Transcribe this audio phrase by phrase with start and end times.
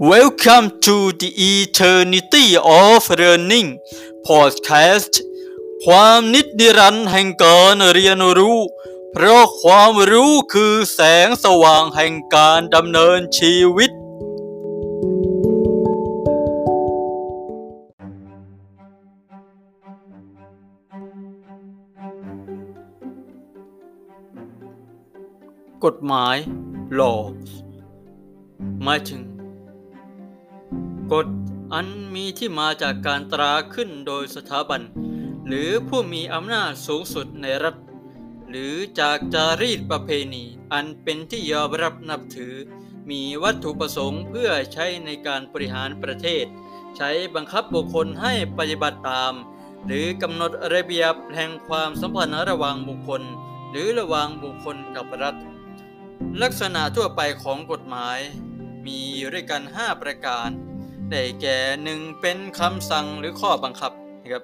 [0.00, 3.78] Welcome to the Eternity of Learning
[4.26, 5.22] Podcast
[5.84, 8.58] ความนิดนิรันดรแห่งการเรียนรู้
[9.12, 13.90] เพราะความรู้คือแสงสว่างแห่งการดำเนินชีวิต
[25.84, 26.36] กฎหมาย
[26.98, 27.20] law
[28.84, 29.33] หมายถึง
[31.12, 31.26] กฎ
[31.74, 34.82] อันมีที่มาจากการตราขึ้นโดยสถาบัน
[35.46, 37.76] หรือผู้มีอำนาจสูงสุดในรัฐ
[38.50, 42.54] หรือจากจารีตประเพณี อันเป็นที่ยอมรับนับถือ
[43.10, 46.44] มีวัตถุประสงค์เพื่อใช้ในการบริหารประเทศ
[46.96, 49.32] ใช้บังคับบุคคลให้ปฏิบัติตาม
[49.86, 53.22] หรือกำหนดระเบียบแห่งความสัมพันธ์ระหว่างบุคคล
[53.70, 55.36] หรือระหว่างบุคคลกับรัฐ
[56.42, 58.18] ลักษณะทั่วไปของกฎหมาย
[58.86, 60.48] มีอยู่ด้วยกัน 5 ประการ
[61.10, 63.92] ได้แก่หนึ่งเป็นคำสั่งหรือข้อบังคับ
[64.22, 64.42] นะครับ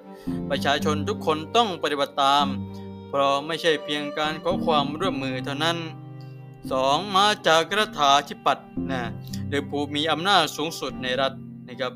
[0.49, 2.45] ประชาชนทุกคนต้องปฏิบัติตาม
[3.09, 5.77] เพราะไม่ใช่เพียงการขอความร่วมมือเท่านั้น
[6.45, 7.15] 2.
[7.17, 9.01] มาจากรัฐาธิปัตย์นะ
[9.49, 11.33] หรือผู้มีอำนาจสูงสุดในรัฐ
[11.67, 11.93] นะครับ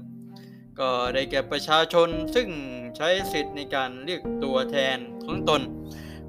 [0.80, 2.50] ก็ได้แก่ประชาชนซึ่ง
[2.98, 5.62] ใช้สิทธิ์ในการเรียกตัวแทนของตน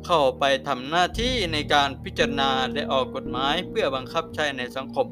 [0.06, 5.06] เข้าไปทำหน้าที่ในการพิจารณาและออกกฎหมายเพื่อบังคับใช้ในสังคม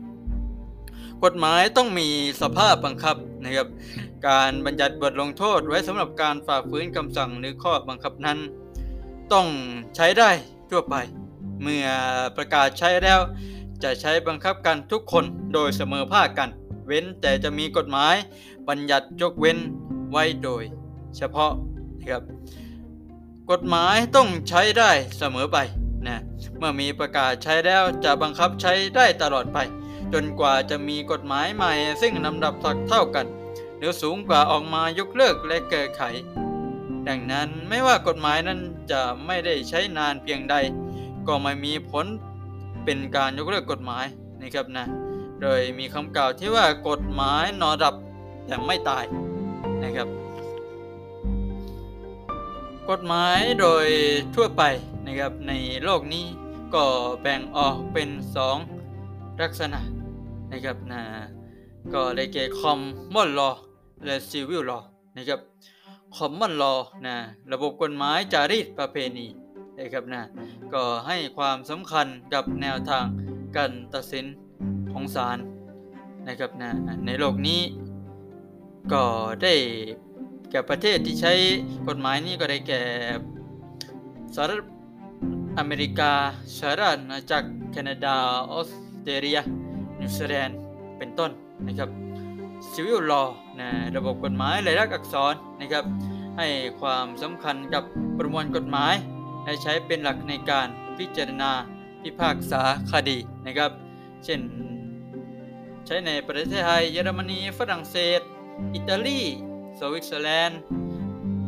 [1.23, 2.09] กฎหมายต้องมี
[2.43, 3.69] สภาพบังคับนะครับ
[4.29, 8.39] การบัญญัติบทลงโทษไว้สำหรับการฝ่าฝืนคำสั่งหรือข้อบังคับนั้น
[9.33, 9.47] ต้อง
[9.97, 10.31] ใช้ได้
[10.70, 10.95] ทั่วไป
[11.62, 11.87] เมื่อ
[12.37, 13.20] ประกาศใช้แล้ว
[13.83, 16.48] จะใช้บังคับกันทุกคนโดยเสมอภาคกัน
[16.87, 18.15] เว้นแต่จะมีกฎหมาย
[18.69, 19.59] บัญญัติยกเว้น
[20.11, 20.62] ไว้โดย
[21.17, 21.53] เฉพาะ
[21.98, 22.23] นะครับ
[23.51, 25.59] กฎหมายต้องใช้ได้เสมอไป
[26.07, 26.20] นะ
[26.59, 29.59] เมื่อมีประกาศใช้แล้วจะบังคับใช้ได้ตลอดไป
[30.15, 33.27] จนกว่าจะมีกฎหมายใหม่ ซึ่งลำดับถักเท่ากัน
[33.79, 36.02] หรือสูงกว่าออกมายกเลิกและแก้ไข
[37.08, 38.61] ดังนั้นไม่ว่ากฎหมายนั้น
[38.91, 40.55] จะไม่ได้ใช้นานเพียงใด
[41.27, 42.07] ก็ไม่มีผล
[42.85, 44.05] เป็นการยกเลิกกฎหมาย
[44.41, 44.86] นะครับนะ
[45.41, 47.95] โดยมีคำกล่าวที่ว่ากฎหมายนอดับ
[48.46, 49.05] แต่ไม่ตาย
[49.83, 50.08] นะครับ
[52.91, 53.86] กฎหมายโดย
[54.35, 54.63] ทั่วไป
[55.07, 55.52] นะครับใน
[55.85, 56.25] โลกนี้
[56.75, 56.85] ก็
[57.23, 58.08] แบ่งออกเป็น
[58.79, 59.81] 2 ลักษณะ
[60.55, 61.03] นะครับนะ
[61.95, 63.55] ก็ได้แก่ common law
[64.05, 64.83] และ civil law
[65.17, 65.41] นะครับ
[66.17, 67.17] common law นะ
[67.53, 69.27] ระบบกฎหมายจารีตประเพณี
[69.79, 70.23] นะครับนะ
[70.73, 73.07] ก็ให้ความสำคัญกับแนวทาง
[73.57, 74.27] การตัดสิน
[74.93, 75.39] ของศาล
[76.29, 76.70] นะครับนะ
[77.07, 77.61] ในโลกนี้
[78.93, 79.05] ก็
[79.43, 79.55] ได้
[80.51, 81.33] แก่ประเทศที่ใช้
[81.89, 82.83] กฎหมายนี้ก็ได้แก่
[84.35, 84.61] สหรัฐ
[85.59, 86.13] อเมริกา
[86.59, 88.17] สหรัฐอาณาจักรแคนาดา
[88.53, 88.70] ออส
[89.03, 89.39] เตรเลีย
[90.05, 90.59] นิวซีแลนด์
[90.98, 91.31] เป็นต้น
[91.67, 91.91] นะครับ
[92.73, 93.29] Civil Law
[93.61, 95.85] นะระบบกฎหมายลายลักษณ์อักษรนะครับ
[96.39, 96.47] ให้
[96.81, 97.85] ความสำคัญกับ
[98.19, 98.95] ประมวลกฎหมาย
[99.45, 101.51] และใช้เป็นหลักในการพิจารณา
[102.03, 103.70] พิพากษาคดีนะครับ
[104.25, 104.41] เช่น
[105.87, 108.20] ใช้ในประเทศไทย เยอรมนี ฝรั่งเศส
[108.75, 109.20] อิตาลี
[109.79, 110.61] สวิตเซอร์แลนด์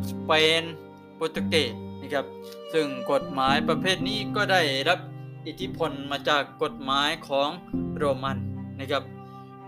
[0.09, 0.31] สเป
[0.61, 0.63] น
[1.15, 2.25] โปรตุเกสนะครับ
[2.73, 4.99] ซึ่งกฎหมายประเภทนี้ก็ได้รับ
[5.47, 7.49] อิทธิพลมาจากกฎหมายของ
[7.97, 8.37] โรมัน
[8.79, 9.03] นะครับ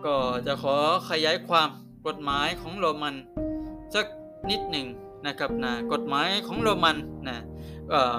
[0.05, 0.15] ก็
[0.47, 0.75] จะขอ
[1.09, 1.69] ขยายความ
[2.07, 3.15] กฎหมายของโรมัน
[3.95, 4.05] สัก
[4.49, 4.87] นิดหนึ่ง
[5.27, 6.97] นะครับนะกฎหมายของโรมัน
[7.27, 7.37] นะ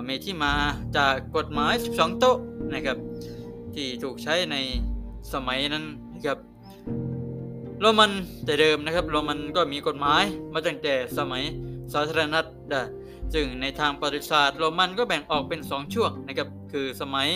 [0.08, 0.52] มีที่มา
[0.96, 2.36] จากกฎหมาย 12 โต๊ะ
[2.74, 2.96] นะครับ
[3.74, 4.56] ที่ถูกใช้ใน
[5.32, 5.84] สมัยนั้น
[6.14, 6.38] นะครับ
[7.80, 8.10] โรมัน
[8.44, 11.42] แต่เดิมนะครับโรมันก็มีกฎหมายมาตั้งแต่สมัย
[11.92, 12.82] สาธารณรัฐนะ
[13.34, 17.28] ซึ่งในทางประวัติศาสตร์โรมันก็แบ่งออกเป็น 2 ช่วงนะครับคือสมัย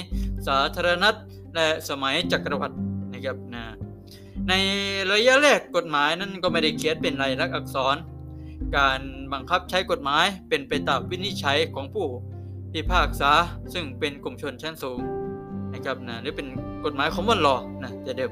[0.46, 1.14] สาธารณรัฐ
[1.54, 2.76] และสมัยจักรวรรดิ
[3.24, 3.64] นะครับนะ
[4.48, 4.52] ใน
[5.12, 7.96] ระยะแรกกฎหมายนั้นก็ไม่ได้เขียนเป็นลายลักษณ์อักษร
[8.76, 9.00] การ
[9.32, 12.06] บังคับใช้กฎหมายเป็นไปตามวินิจฉัยของผู้
[12.72, 13.32] พิพากษา
[13.72, 15.00] ซึ่งเป็นกลุ่มชนชั้นสูง
[15.72, 16.46] นะครับนะหรือเป็น
[16.84, 18.30] กฎหมายคอมมอนลอนะแต่เดิม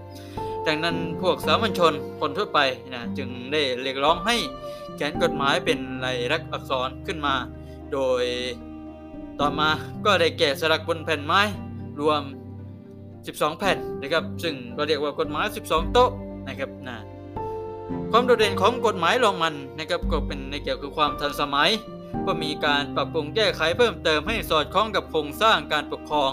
[0.67, 2.59] ดังนั้นพวกสามัญชนคนทั่วไป
[2.93, 4.37] นะจึงได้เรียกร้องให้
[4.97, 7.35] เขียนกฎหมายเป็นลายลักษณ์อักษรขึ้นมา
[7.93, 8.25] โดย
[9.41, 9.69] ต่อมา
[10.05, 11.41] ก็ได้แก่สลักบนแผ่นไม้
[12.01, 12.23] รวม
[13.27, 16.11] 12 แผ่นนะครับ ซึ่งเราเรียกว่ากฎหมาย 12 โต๊ะ
[16.49, 16.97] นะครับนะ
[18.11, 21.71] ความโดดเด่นของกฎหมายโรมันนะครับก็เป็นในเกี่ยวกับความทันสมัย
[22.27, 26.31] ก็มีการปรับปรุงแก้ไขเพิ่มเติมให้สอดคล้องกับโครงสร้างการปกครอง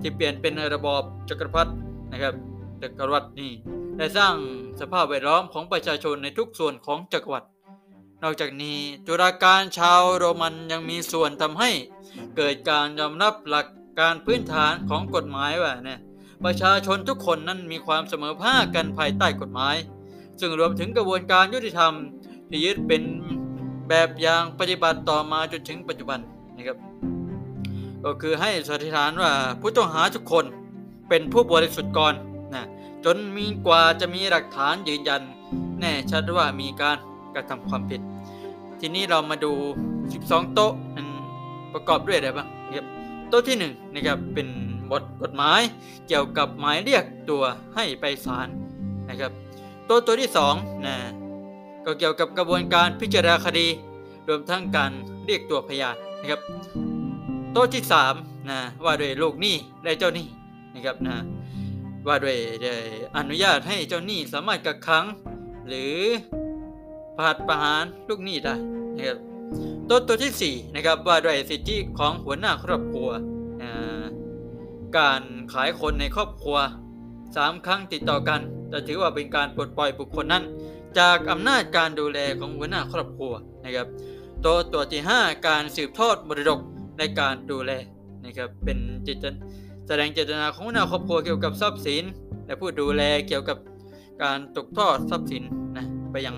[0.00, 1.72] ที่เปลี่ยนเป็นระบอบจักรพรรดิ
[2.12, 2.34] นะครับ
[2.82, 3.52] จักรวรรดินี่
[3.96, 4.34] และสร้าง
[4.80, 7.46] สภาพแวดล้อมของประชาชนในทุกส่วนของจักรวรรดิ
[8.22, 11.70] นอกจากนี้จุฬาการชาวโรมันยังมีส่วนทำให้
[12.36, 13.66] เกิดการยอมรับหลัก
[14.00, 16.00] การพื้นฐานของกฎหมายว่าเนี่ย
[16.44, 19.76] ประชาชนทุกคนนั้นมีความเสมอภาคกันภายใต้กฎหมาย
[20.40, 21.92] ซึ่งรวมถึงกระบวนการยุติธรรม
[22.48, 23.02] ที่ยึดเป็น
[23.88, 26.18] แบบอย่างปฏิบัติต่อมาจนถึงปัจจุบัน
[26.56, 26.76] นะครับ
[28.04, 30.44] ก็คือให้สันนิษฐานว่าผู้ต้องหาทุกคน
[31.08, 32.14] เป็นผู้บริสุทธิ์ก่อน
[32.54, 32.64] นะ
[33.04, 35.22] จนมีกว่าจะมีหลักฐานยืนยัน
[35.80, 36.96] แน่ชัดว่ามีการ
[37.34, 38.00] กระทำความผิด
[38.80, 39.52] ทีนี้เรามาดู
[40.02, 40.72] 12 โต๊ะ
[41.72, 42.86] ประกอบด้วยอะไรบ้างครับ
[43.28, 44.48] โต๊ะที่1นะครับเป็น
[44.90, 45.60] บทกฎหมาย
[46.08, 47.44] เกี่ยวกับหมายเรียกตัว
[47.74, 48.48] ให้ไปศาล
[49.08, 49.32] นะครับ
[49.88, 50.96] ต๊ะตัวที่2นะ
[51.84, 53.66] ก็เกี่ยวกับกระบวนการพิจารณาคดี
[54.28, 54.92] รวมทั้งการ
[55.26, 56.40] เรียกตัวพยานนะครับ
[57.56, 57.82] ต๊ะที่
[58.16, 60.26] 3นะว่าด้วยลูกหนี้และเจ้าหนี้
[60.74, 61.16] นะครับนะ
[62.06, 62.38] ว่าด้วย
[63.16, 65.04] อนุญาตให้เจ้าหนี้สามารถกักขัง
[65.68, 65.96] หรือ
[67.16, 68.54] ผัดประหารลูกหนี้ได้
[68.96, 69.18] นะครับ
[69.90, 73.10] ต๊ะตัวที่4นะครับว่าด้วยสิทธิของหัวหน้าครอบครัว
[74.98, 75.20] การ
[75.52, 76.56] ขายคนในครอบครัว
[77.06, 78.40] 3 ครั้งติดต่อกัน
[78.72, 80.44] จะถือว่าเป็นการปลดปล่อยบุคคลนั้น
[80.98, 83.32] จากอำนาจการดูแลของหัวหน้าครอบครัว
[83.64, 83.86] นะครับ
[84.44, 86.60] ต๊ะตัวที่ 5 การสืบทอดมรดก
[86.98, 87.72] ในการดูแล
[88.24, 89.18] นะครับเป็นจิต
[89.86, 92.04] แสดงเจตนาของหัวหน้าครอบครัวเกี่ยวกับทรัพย์สิน
[92.46, 93.58] และผู้ดูแลเกี่ยวกับ
[94.22, 95.42] การตกทอดทรัพย์สิน
[95.76, 96.36] นะไปยัง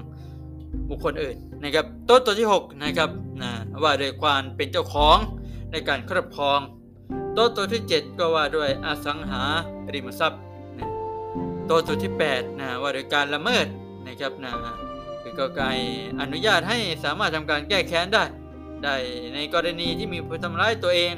[0.89, 3.11] บุคคลอื่นนะครับต๊ะตัวที่6นะครับ
[3.43, 3.51] นะ
[3.83, 5.19] ว่าโดยความเป็นเจ้าของ
[5.73, 6.61] ในการครอบครอง
[7.39, 9.43] โต๊ะตัวที่ 7 ก็ว่าด้วยอสังหา
[9.95, 10.41] ริมทรัพย์
[10.79, 10.89] นะ
[11.67, 13.67] โต๊ะตัวที่8นะว่าด้วยการละเมิด
[14.07, 14.53] นะครับนะ
[15.23, 15.77] คือก็การ
[16.21, 18.25] อนุญาตให้สามารถทำการแก้แค้นได้
[18.83, 18.95] ได้
[19.35, 21.15] ในกรณีที่มีผู้ทำร้ายตัวเอง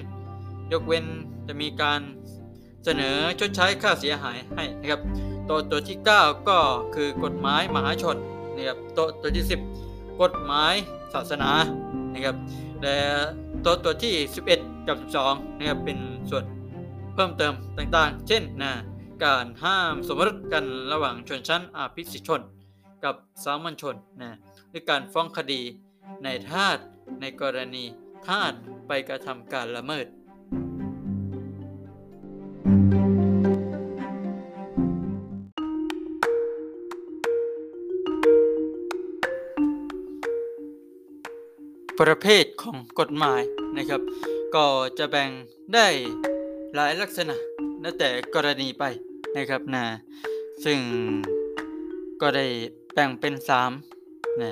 [0.73, 1.05] ยกเว้น
[1.47, 2.01] จะมีการ
[2.85, 5.01] เสนอชดใช้ค่าเสียหายให้นะครับ
[5.47, 6.59] โต๊ะตัวที่ 9 ก็
[6.95, 8.17] คือกฎหมายมหาชน
[8.55, 9.45] นะครับโต๊ะตัวที่
[9.83, 10.75] 10 กฎหมาย
[11.15, 11.51] ศาสนา
[12.19, 12.37] นะครับ
[12.83, 12.99] และ
[13.65, 14.15] ตัวตัวที่
[14.51, 14.97] 11 กับ
[15.29, 15.99] 12 นะครับ เป็น
[16.31, 16.45] ส่วน
[17.15, 18.73] เพิ่มเติมต่างๆ เช่นนะ
[19.25, 22.41] การห้ามสมรสกันระหว่างชนชั้นอาภิสิทธิชน
[23.05, 24.37] กับสามัญชนนะ
[24.71, 25.61] หรือการฟ้องคดี
[26.25, 26.79] ในทาส
[27.21, 27.85] ในกรณี
[28.27, 28.53] ทาส
[28.87, 30.07] ไปกระทำการละเมิด
[42.01, 43.43] ประเภทของกฎหมาย
[43.77, 44.01] นะครับ
[44.55, 44.65] ก็
[44.99, 45.31] จะแบ่ง
[45.75, 45.87] ได้
[46.75, 47.37] หลายลักษณะ
[47.81, 48.85] แล้วแต่กรณีไป
[49.37, 49.85] นะครับนะ
[50.65, 50.79] ซึ่ง
[52.21, 52.47] ก็ได้
[52.95, 53.35] แบ่งเป็น
[53.87, 54.51] 3นะ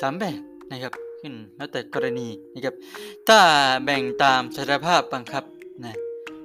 [0.00, 2.74] สามแบบนะครับขึ้นแล้วแต่กรณีนะครับ
[3.28, 3.38] ถ้า
[3.84, 5.44] แบ่งตามสถานภาพบังคับ
[5.84, 5.94] นะ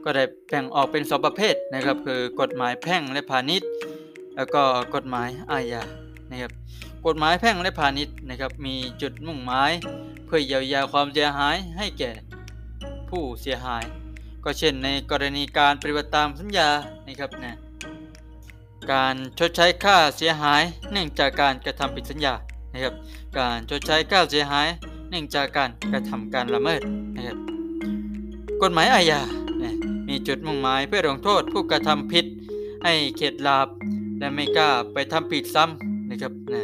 [0.04, 3.70] ก็ได้แบ่งออกเป็นสองประเภทนะครับ คือกฎหมายแพ่งและพาณิชย์
[4.36, 4.62] แล้วก็
[4.96, 5.84] กฎหมายอาญา
[6.32, 6.52] นะครับ
[7.08, 9.72] กฎหมายแพ่งและพาณิชย์นะครับ มีจุดมุ่งหมาย
[10.36, 12.12] พื่อเยียวยาความเสียหายให้แก่
[13.10, 13.84] ผู้เสียหาย
[14.44, 16.70] ก็เช่นในกรณีการปฏิบัติตามสัญญา
[17.08, 17.54] นะครับนะ
[18.92, 22.34] การชดใช้ค่าเสียหายเนื่องจากการกระทำผิดสัญญา
[22.74, 22.94] นะครับ
[23.40, 24.68] การชดใช้ค่าเสียหาย
[25.10, 26.82] เนื่องจากการกระทำการละเมิด
[27.16, 27.38] นะครับ
[28.62, 29.22] กฎหมายอาญา
[29.62, 29.74] นะ
[30.10, 32.26] มีจุดมุ่งหมายเพื่อลงโทษผู้กระทำผิด
[32.84, 33.68] ให้เข็ดหลาบ
[34.20, 36.64] และไม่กล้าไปทำผิดซ้ำนะครับนะ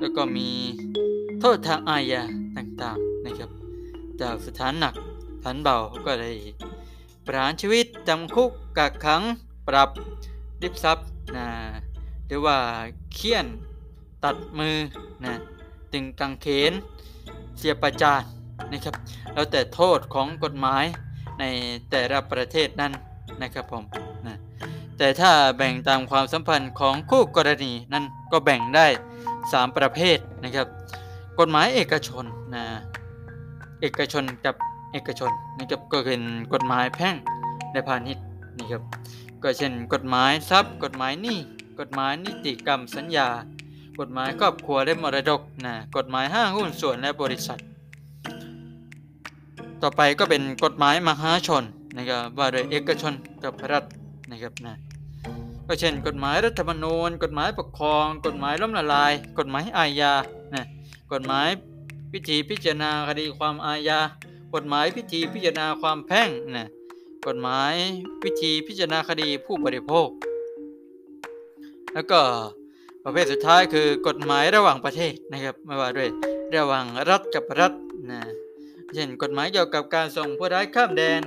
[0.00, 0.48] แล้วก็มี
[1.40, 2.24] โทษทางอาญา
[2.60, 3.50] ต่างๆนะครับ
[4.20, 4.94] จากสถานหนัก
[5.36, 5.76] สถานเบา
[6.06, 6.32] ก็ได้
[7.26, 9.22] ประหารชีวิตจำคุกกักขัง
[9.68, 9.90] ปรับ
[10.62, 11.46] ริบทรัพย์นะ
[12.26, 12.56] หรือว่า
[13.14, 13.46] เคี่ยน
[14.24, 14.76] ตัดมือ
[15.24, 15.32] นะ
[15.92, 16.72] ตึงกังเขน
[17.58, 18.22] เสียประจาน
[18.72, 18.94] นะครับ
[19.34, 20.84] แล้วแต่โทษของกฎหมาย
[21.38, 21.44] ใน
[21.90, 22.92] แต่ละประเทศนั้น
[23.42, 23.84] นะครับผม
[24.26, 24.36] นะ
[24.98, 28.86] แต่ถ้าแบ่งตามความสัมพันธ์ของคู่กรณีนั้นก็แบ่งได้
[29.32, 30.66] 3 ประเภทนะครับ
[31.38, 32.64] กฎหมายเอกชนนะ
[33.80, 34.54] เอกชนกับ
[34.92, 36.22] เอกชนนะครับก็เป็น
[36.52, 37.14] กฎหมายแพ่ง
[37.72, 38.24] และพาณิชย์
[38.58, 38.82] นะครับ
[39.42, 41.38] ก็เช่น กฎหมายทรัพย์ กฎหมายหนี้
[41.80, 43.28] กฎหมายนิติกรรมสัญญา
[44.00, 47.60] กฎหมายครอบครัวและมรดกนะกฎหมายห้างหุ้นส่วนและบริษัท
[49.82, 51.64] ต่อไปก็เป็นกฎหมายมหาชน
[51.96, 53.12] นะครับว่าโดยเอกชน
[53.44, 53.84] กับรัฐ
[54.30, 54.74] นะครับนะ
[55.66, 60.12] ก็เช่น กฎหมายรัฐธรรมนูญ กฎหมายปกครอง กฎหมายล้มละลาย กฎหมายอาญา
[61.12, 61.48] กฎหมาย
[62.12, 64.00] พิธีพิจารณาคดีความอาญา
[64.54, 66.68] กฎหมายพิธีพิจารณาความแพ่งนะ
[67.26, 67.74] กฎหมาย
[68.22, 70.08] พิธีพิจารณาคดีผู้บริโภค
[71.94, 72.20] แล้วก็
[73.04, 76.08] ประเภทสุดท้ายคือกฎหมายระหว่างประเทศนะครับไม่ว่าด้วย
[76.56, 77.72] ระหว่างรัฐกับรัฐ
[78.10, 78.20] นะ
[78.94, 81.20] เช่นกฎหมายเกี่ยวกับการส่งผู้ร้ายข้ามแดน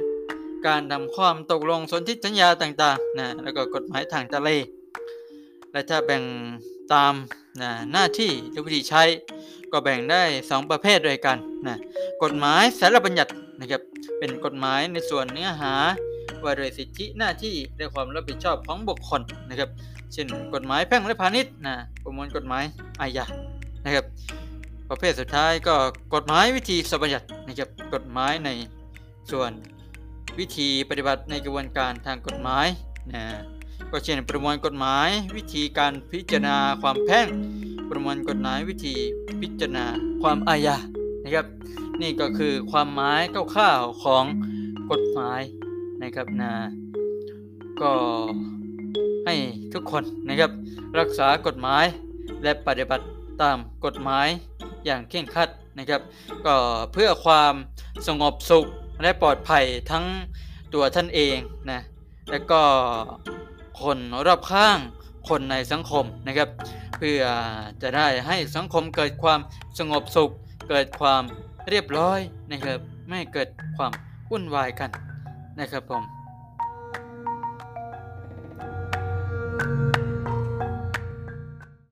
[0.68, 4.50] การทำความตกลงสนธิสัญญาต่างๆนะแล้วก็กฎหมายทางทะเล
[5.72, 6.24] และถ้าแบ่ง
[6.94, 7.14] ตาม
[7.62, 9.04] นะหน้าที่หรือวิธีใช้
[9.72, 11.76] ก็แบ่งได้ 2 ประเภทด้วยกันนะ
[12.24, 13.82] กฎหมายสารบัญญัตินะครับ
[14.20, 15.74] เป็นกฎหมายในส่วนเนื้อหา
[16.44, 19.70] ว่าโดยสิทธิหน้าที่และความรับผิดชอบของบุคคลนะครับ
[20.14, 22.64] เช่น กฎหมายแพ่งและพาณิชย์นะประมวลกฎหมาย
[23.02, 23.26] อาญา
[23.86, 24.06] นะครับ
[24.90, 25.76] ประเภทสุดท้ายก็
[26.14, 28.50] กฎหมายวิธีสบัญญัตินะครับกฎหมายใน
[29.32, 29.52] ส่วน
[30.40, 32.68] วิธีปฏิบัติในกระบวนการทางกฎหมาย
[33.14, 33.24] นะ
[33.92, 37.28] ก็เช่นประมวลกฎหมายวิธีการพิจารณาความแพ่ง
[37.90, 38.96] ประมวลกฎหมายวิธี
[39.42, 39.86] พิจารณา
[40.22, 40.78] ความอาญา
[41.24, 41.46] นะครับ
[42.02, 43.22] นี่ก็คือความหมาย
[43.56, 44.24] คร่าวๆของ
[44.92, 45.42] กฎหมาย
[46.02, 46.54] นะครับนะ
[47.82, 47.92] ก็
[49.26, 49.36] ให้
[49.74, 50.52] ทุกคนนะครับ
[51.00, 51.86] รักษากฎหมาย
[52.44, 53.06] และปฏิบัติ
[53.42, 54.28] ตามกฎหมาย
[54.86, 56.02] อย่างเคร่งครัดนะครับ
[56.46, 56.56] ก็
[56.94, 57.54] เพื่อความ
[58.08, 58.66] สงบสุข
[59.02, 60.06] และปลอดภัยทั้ง
[60.74, 61.38] ตัวท่านเอง
[61.72, 61.80] นะ
[62.32, 62.62] และก็
[63.82, 64.78] คนรอบข้าง
[65.30, 66.50] คนในสังคมนะครับ
[66.98, 67.22] เพื่อ
[67.82, 69.40] จะได้ให้สังคมเกิดความ
[69.80, 70.30] สงบสุข
[70.70, 71.24] เกิดความ
[71.70, 72.20] เรียบร้อย
[72.52, 73.92] นะครับ ไม่เกิดความ
[74.32, 74.90] วุ่นวายกัน
[75.60, 76.04] นะครับผม